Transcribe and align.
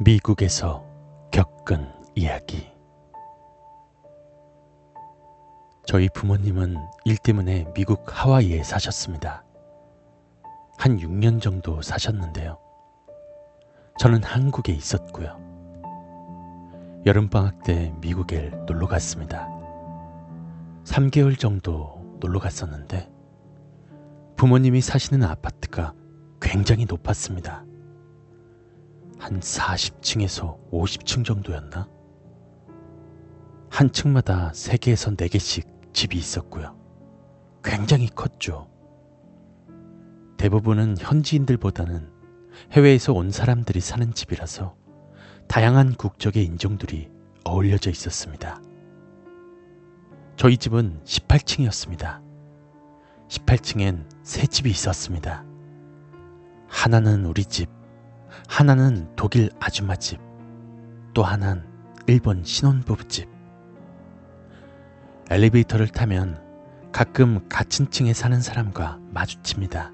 미국에서 0.00 0.84
겪은 1.30 1.88
이야기. 2.16 2.68
저희 5.86 6.08
부모님은 6.08 6.76
일 7.04 7.16
때문에 7.16 7.72
미국 7.74 8.02
하와이에 8.08 8.64
사셨습니다. 8.64 9.44
한 10.78 10.98
6년 10.98 11.40
정도 11.40 11.80
사셨는데요. 11.80 12.58
저는 14.00 14.24
한국에 14.24 14.72
있었고요. 14.72 15.38
여름방학 17.06 17.62
때 17.62 17.94
미국에 18.00 18.50
놀러 18.66 18.88
갔습니다. 18.88 19.48
3개월 20.84 21.38
정도 21.38 22.02
놀러 22.18 22.40
갔었는데 22.40 23.08
부모님이 24.34 24.80
사시는 24.80 25.22
아파트가 25.22 25.94
굉장히 26.40 26.84
높았습니다. 26.84 27.64
한 29.24 29.40
40층에서 29.40 30.58
50층 30.70 31.24
정도였나? 31.24 31.88
한 33.70 33.90
층마다 33.90 34.52
3개에서 34.52 35.16
4개씩 35.16 35.94
집이 35.94 36.18
있었고요. 36.18 36.76
굉장히 37.64 38.10
컸죠. 38.10 38.68
대부분은 40.36 40.96
현지인들보다는 40.98 42.12
해외에서 42.72 43.14
온 43.14 43.30
사람들이 43.30 43.80
사는 43.80 44.12
집이라서 44.12 44.76
다양한 45.48 45.94
국적의 45.94 46.44
인종들이 46.44 47.10
어울려져 47.44 47.88
있었습니다. 47.88 48.60
저희 50.36 50.58
집은 50.58 51.00
18층이었습니다. 51.02 52.20
18층엔 53.28 54.04
세 54.22 54.46
집이 54.46 54.68
있었습니다. 54.68 55.46
하나는 56.68 57.24
우리 57.24 57.46
집, 57.46 57.70
하나는 58.48 59.08
독일 59.16 59.50
아줌마 59.60 59.96
집, 59.96 60.20
또 61.14 61.22
하나는 61.22 61.64
일본 62.06 62.44
신혼부부 62.44 63.08
집. 63.08 63.28
엘리베이터를 65.30 65.88
타면 65.88 66.42
가끔 66.92 67.48
같은 67.48 67.90
층에 67.90 68.12
사는 68.12 68.40
사람과 68.40 68.98
마주칩니다. 69.10 69.92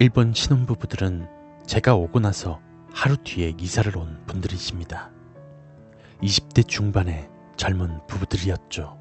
일본 0.00 0.34
신혼부부들은 0.34 1.28
제가 1.66 1.94
오고 1.94 2.20
나서 2.20 2.60
하루 2.92 3.16
뒤에 3.16 3.54
이사를 3.58 3.96
온 3.96 4.22
분들이십니다. 4.26 5.10
20대 6.22 6.66
중반의 6.66 7.30
젊은 7.56 8.00
부부들이었죠. 8.06 8.98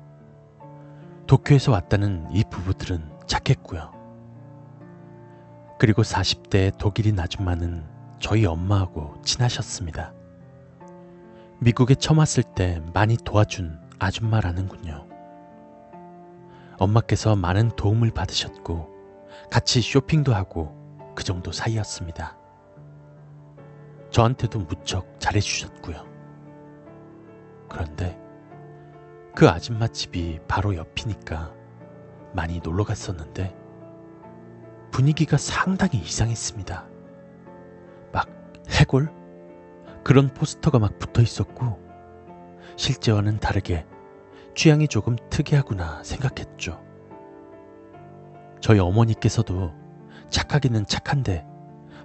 도쿄에서 1.28 1.72
왔다는 1.72 2.28
이 2.32 2.44
부부들은 2.50 3.12
착했고요. 3.28 3.95
그리고 5.78 6.04
40대 6.04 6.78
독일인 6.78 7.20
아줌마는 7.20 7.84
저희 8.20 8.46
엄마하고 8.46 9.22
친하셨습니다. 9.24 10.14
미국에 11.60 11.96
처음 11.96 12.20
왔을 12.20 12.44
때 12.44 12.82
많이 12.94 13.18
도와준 13.18 13.80
아줌마라는군요. 14.00 15.08
엄마께서 16.78 17.36
많은 17.36 17.70
도움을 17.76 18.12
받으셨고 18.12 18.90
같이 19.52 19.82
쇼핑도 19.82 20.34
하고 20.34 20.74
그 21.14 21.24
정도 21.24 21.52
사이였습니다. 21.52 22.38
저한테도 24.12 24.60
무척 24.60 25.20
잘해주셨고요. 25.20 26.06
그런데 27.68 28.18
그 29.36 29.50
아줌마 29.50 29.88
집이 29.88 30.40
바로 30.48 30.76
옆이니까 30.76 31.54
많이 32.34 32.60
놀러 32.60 32.86
갔었는데 32.86 33.65
분위기가 34.96 35.36
상당히 35.36 35.98
이상했습니다. 35.98 36.88
막 38.14 38.30
해골? 38.70 39.12
그런 40.06 40.34
포스터가 40.34 40.80
막 40.80 40.98
붙어 41.00 41.22
있었고 41.22 41.78
실제와는 42.78 43.42
다르게 43.42 43.86
취향이 44.56 44.88
조금 44.88 45.18
특이하구나 45.30 46.02
생각했죠. 46.02 46.82
저희 48.62 48.80
어머니께서도 48.80 49.74
착하기는 50.30 50.86
착한데 50.86 51.46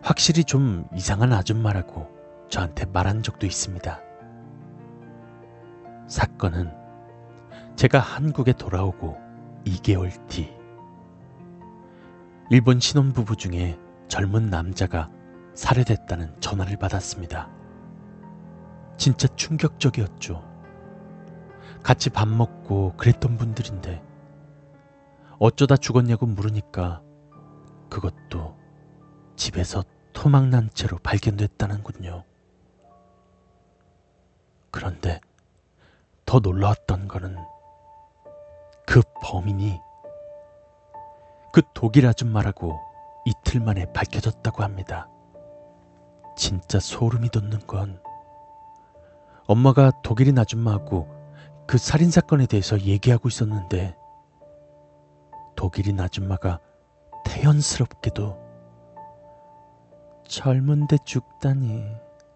확실히 0.02 0.42
좀 0.42 0.84
이상한 0.92 1.32
아줌마라고 1.32 2.08
저한테 2.48 2.86
말한 2.86 3.22
적도 3.22 3.46
있습니다. 3.46 4.00
사건은 6.08 6.72
제가 7.76 8.00
한국에 8.00 8.52
돌아오고 8.52 9.16
2개월 9.64 10.10
뒤 10.26 10.59
일본 12.52 12.80
신혼부부 12.80 13.36
중에 13.36 13.78
젊은 14.08 14.50
남자가 14.50 15.08
살해됐다는 15.54 16.40
전화를 16.40 16.78
받았습니다. 16.78 17.48
진짜 18.96 19.28
충격적이었죠. 19.36 20.44
같이 21.84 22.10
밥 22.10 22.26
먹고 22.26 22.96
그랬던 22.96 23.36
분들인데 23.36 24.02
어쩌다 25.38 25.76
죽었냐고 25.76 26.26
물으니까 26.26 27.02
그것도 27.88 28.58
집에서 29.36 29.84
토막난 30.12 30.70
채로 30.74 30.98
발견됐다는군요. 30.98 32.24
그런데 34.72 35.20
더 36.26 36.40
놀라웠던 36.40 37.06
거는 37.06 37.36
그 38.88 39.02
범인이 39.22 39.78
그 41.52 41.62
독일 41.74 42.06
아줌마라고 42.06 42.78
이틀 43.24 43.60
만에 43.60 43.92
밝혀졌다고 43.92 44.62
합니다. 44.62 45.08
진짜 46.36 46.78
소름이 46.80 47.30
돋는 47.30 47.66
건 47.66 48.00
엄마가 49.46 49.90
독일인 50.02 50.38
아줌마하고 50.38 51.08
그 51.66 51.76
살인사건에 51.76 52.46
대해서 52.46 52.80
얘기하고 52.80 53.28
있었는데 53.28 53.96
독일인 55.56 56.00
아줌마가 56.00 56.60
태연스럽게도 57.24 58.38
젊은데 60.26 60.98
죽다니 61.04 61.84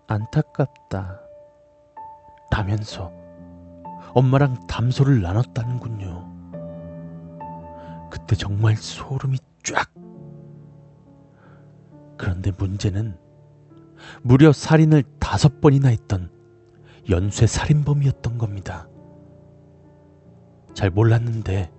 안타깝다 0.09 1.21
라면서 2.51 3.13
엄마랑 4.13 4.67
담소를 4.67 5.23
나눴다는군요. 5.23 6.34
그때 8.15 8.37
정말 8.37 8.77
소름이 8.77 9.39
쫙. 9.65 9.93
그런데 12.17 12.53
문제는 12.57 13.19
무려 14.23 14.53
살인을 14.53 15.03
다섯 15.19 15.61
번이나 15.61 15.89
했던 15.89 16.31
연쇄 17.11 17.49
살인범이었던 17.49 18.39
겁니다. 18.39 18.89
잘 20.75 20.91
몰랐는데 20.91 21.73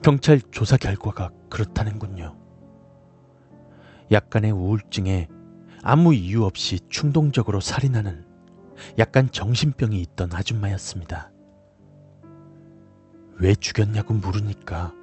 경찰 0.00 0.40
조사 0.52 0.76
결과가 0.76 1.30
그렇다는군요. 1.50 2.36
약간의 4.12 4.52
우울증에 4.52 5.26
아무 5.82 6.14
이유 6.14 6.44
없이 6.44 6.78
충동적으로 6.88 7.58
살인하는 7.58 8.24
약간 8.96 9.28
정신병이 9.28 10.00
있던 10.02 10.32
아줌마였습니다. 10.32 11.32
왜 13.40 13.56
죽였냐고 13.56 14.14
물으니까 14.14 14.94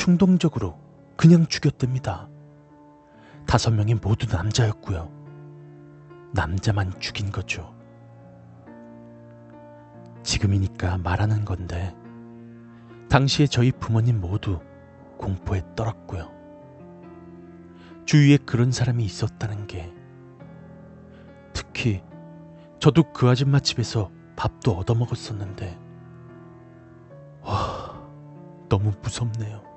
충동적으로 0.00 0.80
그냥 1.14 1.46
죽였답니다. 1.46 2.26
다섯 3.46 3.70
명이 3.70 3.96
모두 3.96 4.34
남자였고요. 4.34 5.10
남자만 6.32 6.98
죽인 7.00 7.30
거죠. 7.30 7.74
지금이니까 10.22 10.96
말하는 10.96 11.44
건데, 11.44 11.94
당시에 13.10 13.46
저희 13.46 13.70
부모님 13.72 14.22
모두 14.22 14.60
공포에 15.18 15.62
떨었고요. 15.76 16.30
주위에 18.06 18.38
그런 18.38 18.72
사람이 18.72 19.04
있었다는 19.04 19.66
게, 19.66 19.92
특히 21.52 22.02
저도 22.78 23.12
그 23.12 23.28
아줌마 23.28 23.60
집에서 23.60 24.10
밥도 24.34 24.78
얻어먹었었는데, 24.78 25.78
와, 27.42 28.02
너무 28.70 28.92
무섭네요. 29.02 29.68